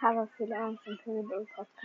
[0.00, 1.84] Hallo fyrir enskan púður podcast.